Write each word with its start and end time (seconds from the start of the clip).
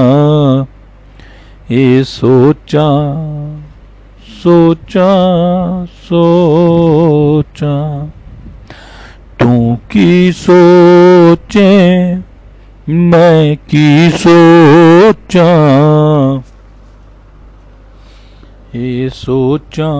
ये 1.70 2.04
सोचा 2.04 2.88
सोचा 4.42 5.10
सोचा। 5.86 7.76
तू 9.40 9.76
की 9.90 10.32
सोचे 10.32 11.70
मैं 12.90 13.56
की 13.56 14.10
सोचा, 14.10 15.50
ये 18.74 19.08
सोचा 19.08 19.90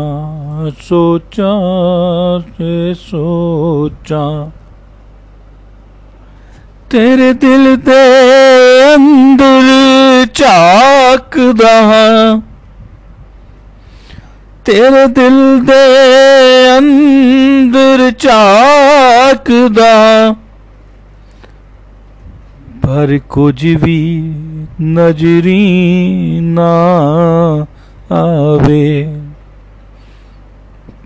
सोचा, 0.70 1.50
ये 2.60 2.94
सोचा। 2.94 4.52
तेरे 6.91 7.32
दिल 7.34 7.77
दे 7.77 8.02
अंदर 8.92 10.27
चाक 10.27 11.38
तेरे 14.66 15.06
दिल 15.06 15.60
दे 15.60 15.84
अंदर 16.66 18.10
चाक 18.10 19.50
दा। 19.50 20.39
ਪਰ 22.91 23.19
ਕੁਝ 23.28 23.66
ਵੀ 23.66 24.33
ਨਜ਼ਰੀ 24.83 26.41
ਨਾ 26.41 26.72
ਆਵੇ। 28.15 29.15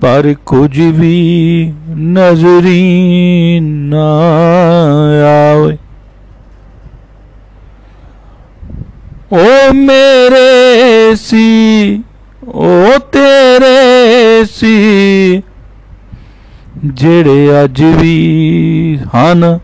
ਪਰ 0.01 0.35
ਕੁਝ 0.47 0.81
ਵੀ 0.81 1.75
ਨਜ਼ਰੀ 1.89 3.61
ਨਾ 3.61 4.15
ਆਵੇ। 5.53 5.79
ਓ 9.33 9.73
ਮੇਰੇ 9.73 11.15
ਸੀ, 11.17 11.99
ਓ 12.49 12.85
ਤੇਰੇ 13.13 14.45
ਸੀ, 14.45 15.43
ਜਿਹੜੇ 16.85 17.65
ਅੱਜ 17.65 17.83
ਵੀ 17.83 18.19
ਹਨ। 19.17 19.59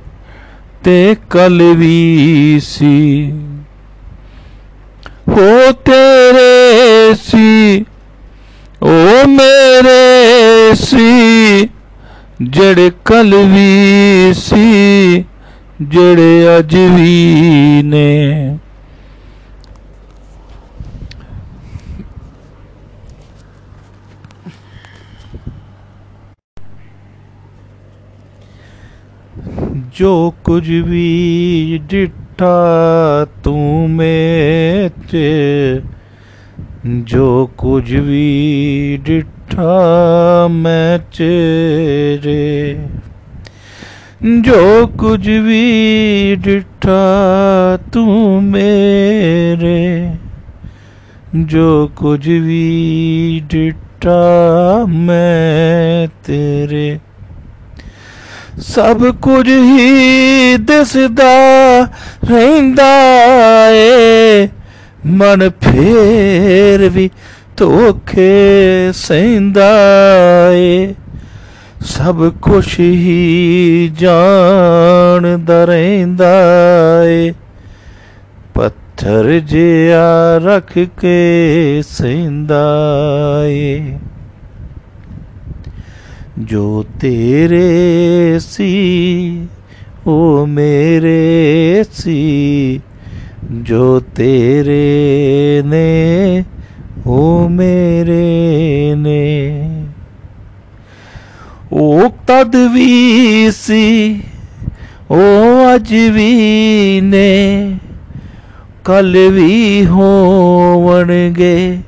ਤੇ 0.84 1.16
ਕੱਲ 1.30 1.62
ਵੀ 1.62 2.60
ਸੀ। 2.62 3.32
ਹੋ 5.28 5.72
ਤੇਰੇ 5.72 7.14
ਸੀ, 7.14 7.84
ਓ 8.82 9.26
ਮੇਰੇ 9.28 10.74
ਸੀ, 10.74 11.68
ਜਿਹੜੇ 12.42 12.90
ਕੱਲ 13.04 13.34
ਵੀ 13.34 14.32
ਸੀ, 14.34 15.24
ਜਿਹੜੇ 15.82 16.58
ਅੱਜ 16.58 16.76
ਵੀ 16.76 17.82
ਨੇ। 17.84 18.58
जो 30.00 30.34
कुछ 30.44 30.64
भी 30.64 31.78
डिठा 31.78 33.24
तू 33.24 33.54
मेच, 33.86 35.10
जो 36.86 37.46
कुछ 37.58 37.84
भी 37.84 38.96
डिठा 38.96 40.48
मैं 40.48 40.98
चेरे। 40.98 42.86
जो 44.24 44.86
कुछ 44.86 45.20
भी 45.20 46.36
डिठा 46.36 47.02
तू 47.76 48.04
मेरे, 48.40 50.12
जो 51.36 51.86
कुछ 51.98 52.20
भी 52.20 53.40
डिठा 53.40 54.84
मैं 54.86 56.08
तेरे। 56.08 57.09
ਸਭ 58.65 59.05
ਕੁਝ 59.21 59.47
ਹੀ 59.47 60.57
ਦਿਸਦਾ 60.57 61.31
ਰਹਿੰਦਾ 62.29 62.91
ਏ 63.71 64.47
ਮਨ 65.07 65.49
ਫੇਰ 65.63 66.89
ਵੀ 66.89 67.09
ਧੋਖੇ 67.57 68.91
ਸਹਿੰਦਾ 68.95 69.71
ਏ 70.51 70.93
ਸਭ 71.85 72.29
ਕੁਝ 72.41 72.67
ਹੀ 72.79 73.91
ਜਾਣਦਾ 73.99 75.63
ਰਹਿੰਦਾ 75.65 76.33
ਏ 77.05 77.31
ਪੱਥਰ 78.55 79.29
ਜਿਹਾ 79.39 80.37
ਰੱਖ 80.43 80.77
ਕੇ 81.01 81.81
ਸਹਿੰਦਾ 81.87 82.63
ਏ 83.47 83.79
जो 86.40 86.82
तेरे 86.82 88.40
सी, 88.40 89.48
ओ 90.06 90.46
मेरे 90.46 91.84
सी, 91.84 92.80
जो 93.50 94.00
तेरे 94.00 95.62
ने, 95.64 96.44
ओ 97.06 97.48
मेरे 97.48 98.94
ने। 98.94 99.60
ओ 101.72 102.08
भी 102.54 103.50
सी, 103.50 104.22
ओ 105.10 105.20
अज 105.74 105.92
भी 105.92 107.00
ने, 107.00 107.70
कल 108.86 109.30
भी 109.30 109.82
होवणगे। 109.82 111.80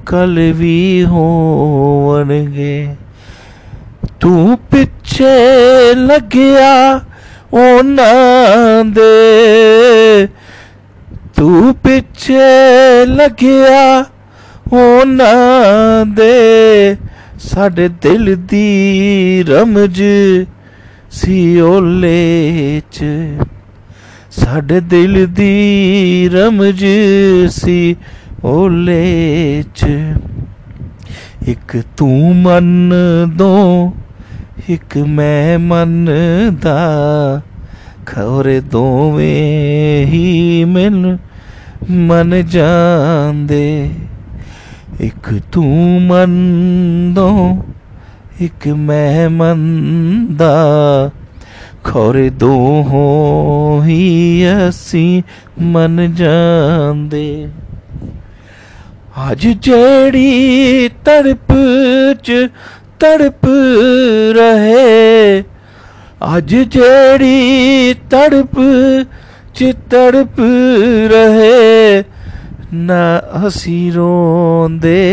ਵੀ 0.00 0.04
ਹੋਵਣਗੇ 0.04 0.04
ਕੱਲ 0.06 0.52
ਵੀ 0.52 1.04
ਹੋਵਣਗੇ 1.04 2.94
ਤੂੰ 4.20 4.58
ਪਿੱਛੇ 4.70 5.94
ਲੱਗਿਆ 5.94 7.00
ਉਹਨਾਂ 7.52 8.84
ਦੇ 8.84 10.26
ਤੂੰ 11.36 11.74
ਪਿੱਛੇ 11.74 13.06
ਲੱਗਿਆ 13.06 14.04
ਉਹਨਾਂ 14.72 16.06
ਦੇ 16.06 16.96
ਸਾਡੇ 17.38 17.88
ਦਿਲ 18.02 18.36
ਦੀ 18.36 19.44
ਰਮਜ 19.48 20.02
ਸੀ 21.10 21.60
ਓਲੇ 21.60 22.80
ਚ 22.92 23.04
ਸਾਡੇ 24.30 24.80
ਦਿਲ 24.80 25.26
ਦੀ 25.26 26.28
ਰਮਜ 26.28 26.84
ਸੀ 27.48 27.96
ਓਲੇ 28.44 29.62
ਚ 29.74 29.86
ਇੱਕ 31.48 31.76
ਤੂੰ 31.96 32.36
ਮੰਨ 32.36 32.92
ਦੋ 33.36 33.92
ਇੱਕ 34.68 34.96
ਮੈਂ 34.98 35.58
ਮੰਨਦਾ 35.58 36.76
ਖੌਰੇ 38.06 38.60
ਦੋਵੇਂ 38.60 40.06
ਹੀ 40.06 40.64
ਮਿਲ 40.64 41.16
ਮਨ 41.90 42.42
ਜਾਂਦੇ 42.46 43.90
ਇੱਕ 45.00 45.34
ਤੂੰ 45.52 46.02
ਮੰਦੋਂ 46.02 47.56
ਇੱਕ 48.40 48.68
ਮੈਂ 48.68 49.28
ਮੰਦਾ 49.30 50.50
ਖੋਰੇ 51.84 52.28
ਦੋਹੋਂ 52.30 53.82
ਹੀ 53.84 54.46
ਅਸੀਂ 54.68 55.22
ਮਨ 55.62 56.14
ਜਾਂਦੇ 56.14 57.48
अज 59.17 59.45
जड़ी 59.63 60.89
तड़प 60.89 61.47
च 62.25 62.49
तड़प 63.01 63.41
रहे 64.37 65.39
अज 66.21 66.53
जड़ी 66.53 67.93
तड़प 67.93 68.55
च 69.55 69.73
तड़प 69.91 70.35
रहे, 71.11 71.99
न 72.73 72.89
असी 73.45 73.89
रोंदे, 73.91 75.03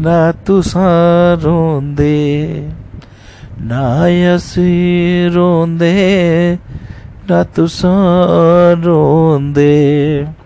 न 0.00 0.32
तुसा 0.46 0.92
रोंदे, 1.34 2.20
ना 3.60 3.84
असी 4.34 5.28
रोंदे, 5.28 5.94
ना 7.30 7.42
तुसा 7.42 7.96
रोंदे। 8.72 10.43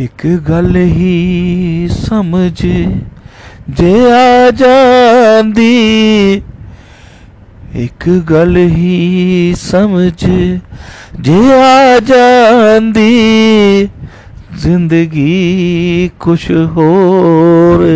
एक 0.00 0.22
गल 0.48 0.74
ही 0.76 1.88
समझ, 1.90 2.52
जे 3.78 3.92
आ 4.10 4.50
जांदी। 4.50 5.62
एक 7.84 8.04
गल 8.28 8.56
ही 8.56 9.54
समझ, 9.56 10.12
जे 11.20 11.38
आ 11.52 11.98
जांदी। 12.10 13.06
ज़िंदगी 14.58 16.08
कुछ 16.20 16.50
होर 16.50 17.86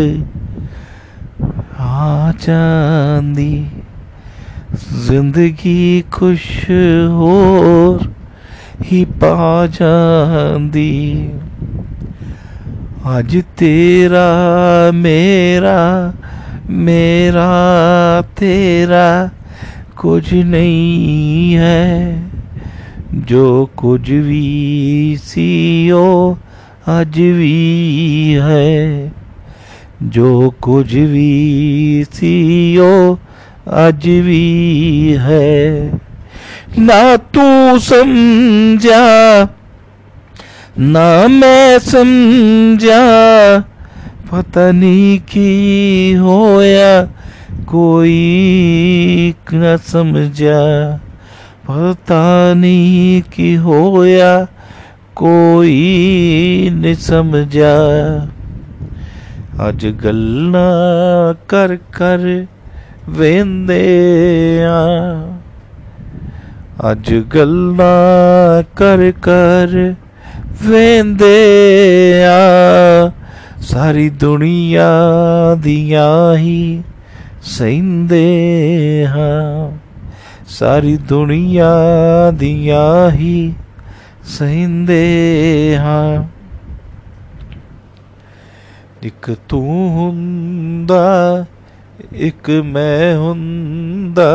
आ 1.80 2.32
जांदी। 2.40 3.52
ज़िंदगी 5.06 6.00
कुछ 6.18 6.48
होर 7.12 8.10
ही 8.82 9.04
पा 9.20 9.66
जांदी। 9.66 10.90
आज 13.06 13.36
तेरा, 13.36 14.90
मेरा 14.92 16.14
मेरा, 16.70 18.22
तेरा 18.22 19.30
कुछ 19.96 20.32
नहीं 20.32 21.52
है। 21.52 22.22
जो 23.14 23.70
कुछ 23.76 24.00
भी 24.00 25.16
सीओ, 25.18 26.34
आज 26.88 27.18
भी 27.18 28.32
है। 28.42 29.12
जो 30.02 30.50
कुछ 30.50 30.94
भी 30.94 32.04
सीओ, 32.04 33.14
आज 33.68 34.08
भी 34.08 35.12
है। 35.18 35.90
ना 36.78 37.16
तू 37.16 37.78
समझा 37.78 39.44
ਤੂੰ 40.77 40.79
ਸਮਝਾ 40.79 40.79
ਨਾ 40.79 41.27
ਮੈਂ 41.27 41.79
ਸਮਝਾ 41.79 42.99
ਪਤਾ 44.31 44.71
ਨਹੀਂ 44.71 45.19
ਕੀ 45.27 46.17
ਹੋਇਆ 46.17 47.07
ਕੋਈ 47.67 49.33
ਨਾ 49.53 49.77
ਸਮਝਾ 49.77 50.99
ਪਤਾ 51.67 52.53
ਨਹੀਂ 52.53 53.21
ਕੀ 53.31 53.57
ਹੋਇਆ 53.57 54.47
ਕੋਈ 55.15 56.69
ਨਹੀਂ 56.75 56.95
ਸਮਝਾ 56.95 57.75
ਅੱਜ 59.69 59.87
ਗੱਲਾਂ 59.87 61.33
ਕਰ 61.47 61.77
ਕਰ 61.93 62.45
ਵੇਂਦੇ 63.09 64.63
ਆ 64.63 64.85
ਅੱਜ 66.91 67.13
ਗੱਲਾਂ 67.35 68.63
ਕਰ 68.75 69.13
ਕਰ 69.21 69.95
ਵੇਂਦੇ 70.66 72.12
ਆ 72.24 73.12
ਸਾਰੀ 73.60 74.10
ਦੁਨੀਆ 74.10 74.90
ਦੀਆਂ 75.54 76.36
ਹੀ 76.36 76.82
ਸਹਿੰਦੇ 77.42 78.26
ਹਾਂ। 79.08 79.78
ਸਾਰੀ 80.48 80.96
ਦੁਨੀਆ 80.96 81.74
ਦੀਆਂ 82.34 83.10
ਹੀ 83.10 83.54
ਸਹਿੰਦੇ 84.24 85.04
ਹਾਂ। 85.78 86.24
ਇੱਕ 89.02 89.36
ਤੂੰ 89.48 89.90
ਹੁੰਦਾ, 89.90 91.44
ਇੱਕ 92.12 92.50
ਮੈਂ 92.50 93.16
ਹੁੰਦਾ। 93.16 94.30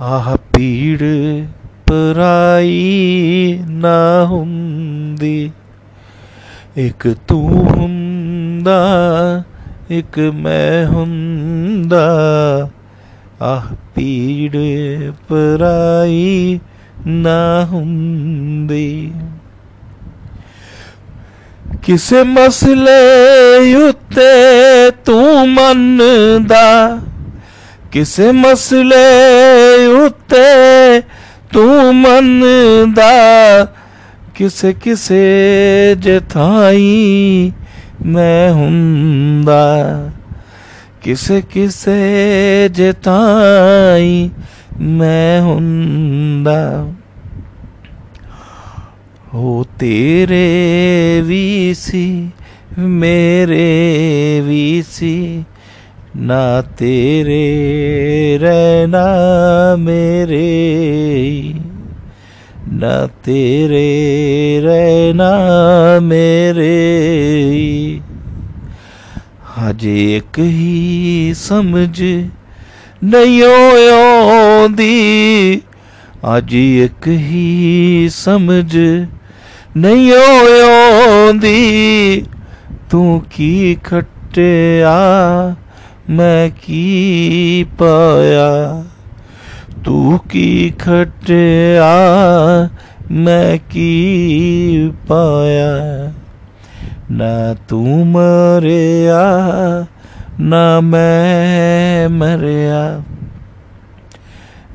ਆਹ 0.00 0.36
ਪੀੜ 0.36 1.02
ਪਰਾਈ 1.90 3.58
ਨਾ 3.68 4.24
ਹੁੰਦੀ। 4.24 5.52
ਇੱਕ 6.76 7.14
ਤੂੰ 7.28 7.48
ਹੁੰਦਾ, 7.48 8.82
ਇੱਕ 9.90 10.18
ਮੈਂ 10.18 10.86
ਹੁੰਦਾ। 10.86 12.08
ਆਹ 13.42 13.74
ਪੀੜ 13.94 14.56
ਪਰਾਈ 15.28 16.60
ਨਾ 17.06 17.64
ਹੁੰਦੀ। 17.64 19.12
ਕਿਸੇ 21.82 22.22
ਮਸਲੇ 22.22 23.74
ਉੱਤੇ 23.74 24.90
ਤੂੰ 25.04 25.48
ਮੰਨਦਾ, 25.48 26.98
ਕਿਸੇ 27.92 28.32
ਮਸਲੇ 28.32 29.86
ਉੱਤੇ 29.86 31.02
ਤੂੰ 31.53 31.95
ਮੰਨਦਾ 31.95 33.09
ਕਿਸੇ 34.35 34.73
ਕਿਸੇ 34.73 35.95
ਜਥਾਈ 35.99 37.51
ਮੈਂ 38.05 38.51
ਹੁੰਦਾ 38.51 39.61
ਕਿਸੇ 41.01 41.41
ਕਿਸੇ 41.41 42.69
ਜਥਾਈ 42.71 44.29
ਮੈਂ 44.81 45.41
ਹੁੰਦਾ 45.41 46.85
ਹੋ 49.33 49.65
ਤੇਰੇ 49.79 51.21
ਵੀ 51.25 51.73
ਸੀ 51.77 52.29
ਮੇਰੇ 52.79 54.41
ਵੀ 54.45 54.83
ਸੀ 54.89 55.43
ना 56.16 56.60
तेरे 56.60 57.36
रहना 58.42 59.04
मेरे, 59.76 60.48
ना 62.72 63.06
तेरे 63.06 63.80
रहना 64.64 65.30
मेरे। 66.00 66.74
हज 69.56 69.84
एक 69.86 70.38
ही 70.38 71.34
समझ 71.34 72.00
नहीं 73.04 73.42
ओंदी 73.42 74.90
अज 76.24 76.54
एक 76.54 77.08
ही 77.08 78.08
समझ 78.10 78.74
नहीं 79.76 80.12
ओंदी 80.12 81.56
तू 82.90 83.18
की 83.32 83.74
खट्टिया 83.74 84.96
मैं 86.10 86.50
की 86.50 87.64
पाया? 87.64 88.82
तू 89.84 90.18
की 90.18 90.70
खटिया 90.70 91.94
मैं 93.10 93.58
की 93.58 94.88
पाया? 94.88 96.12
ना 97.10 97.54
तू 97.54 98.04
मरिया, 98.04 99.24
ना 100.40 100.80
मैं 100.80 102.06
मरिया। 102.08 103.04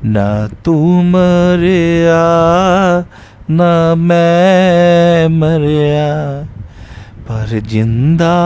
ना 0.04 0.48
तू 0.64 1.02
मरिया, 1.02 2.24
ना 3.50 3.94
मैं 3.94 5.28
मरिया। 5.28 6.42
पर 7.28 7.60
ज़िंदा 7.60 8.36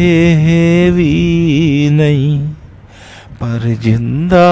है 0.00 0.90
भी 0.90 1.90
नहीं 1.90 2.38
पर 3.42 3.74
ज़िंदा 3.82 4.48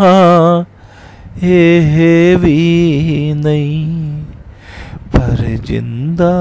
है, 0.00 1.80
है 1.82 2.36
भी 2.36 3.34
नहीं 3.34 4.06
पर 5.16 5.56
ज़िंदा 5.64 6.32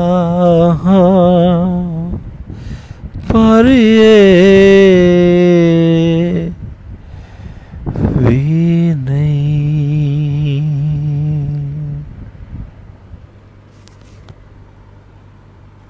पर 3.31 3.67
ये 3.71 4.45